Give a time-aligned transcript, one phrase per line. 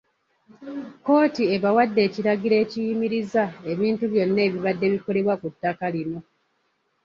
[0.97, 6.19] Kkooti ebawadde ekiragiro ekiyimiriza ebintu byonna ebibadde bikolebwa ku ttaka lino